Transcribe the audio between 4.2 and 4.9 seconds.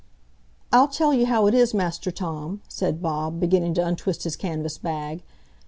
his canvas